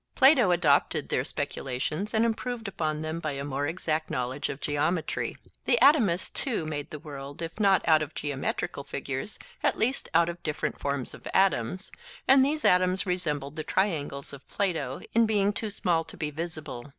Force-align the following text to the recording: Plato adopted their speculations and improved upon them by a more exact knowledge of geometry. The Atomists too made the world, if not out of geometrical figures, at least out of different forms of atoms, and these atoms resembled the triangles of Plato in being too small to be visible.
Plato 0.15 0.49
adopted 0.49 1.09
their 1.09 1.23
speculations 1.23 2.11
and 2.11 2.25
improved 2.25 2.67
upon 2.67 3.03
them 3.03 3.19
by 3.19 3.33
a 3.33 3.43
more 3.43 3.67
exact 3.67 4.09
knowledge 4.09 4.49
of 4.49 4.59
geometry. 4.59 5.37
The 5.65 5.77
Atomists 5.79 6.33
too 6.33 6.65
made 6.65 6.89
the 6.89 6.97
world, 6.97 7.43
if 7.43 7.59
not 7.59 7.87
out 7.87 8.01
of 8.01 8.15
geometrical 8.15 8.83
figures, 8.83 9.37
at 9.61 9.77
least 9.77 10.09
out 10.15 10.27
of 10.27 10.41
different 10.41 10.79
forms 10.79 11.13
of 11.13 11.27
atoms, 11.35 11.91
and 12.27 12.43
these 12.43 12.65
atoms 12.65 13.05
resembled 13.05 13.55
the 13.57 13.63
triangles 13.63 14.33
of 14.33 14.49
Plato 14.49 15.01
in 15.13 15.27
being 15.27 15.53
too 15.53 15.69
small 15.69 16.03
to 16.05 16.17
be 16.17 16.31
visible. 16.31 16.89